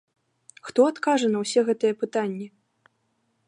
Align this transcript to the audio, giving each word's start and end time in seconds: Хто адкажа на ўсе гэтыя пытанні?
Хто 0.69 0.79
адкажа 0.91 1.27
на 1.33 1.43
ўсе 1.43 1.59
гэтыя 1.67 1.93
пытанні? 2.05 2.47